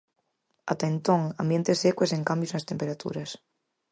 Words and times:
Ata 0.71 0.85
entón, 0.93 1.21
ambiente 1.41 1.73
seco 1.81 2.01
e 2.03 2.11
sen 2.11 2.27
cambios 2.29 2.53
nas 2.53 2.67
temperaturas. 2.69 3.29